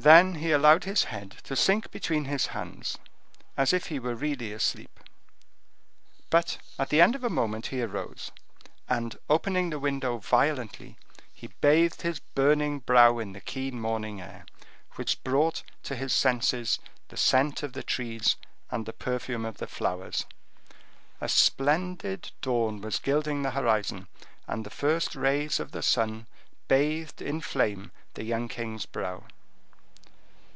[0.00, 2.98] Then he allowed his head to sink between his hands,
[3.56, 5.00] as if he were really asleep.
[6.30, 8.30] But, at the end of a moment, he arose,
[8.88, 10.96] and opening the window violently,
[11.34, 14.46] he bathed his burning brow in the keen morning air,
[14.94, 16.78] which brought to his senses
[17.08, 18.36] the scent of the trees,
[18.70, 20.26] and the perfume of the flowers.
[21.20, 24.06] A splendid dawn was gilding the horizon,
[24.46, 26.28] and the first rays of the sun
[26.68, 29.24] bathed in flame the young king's brow.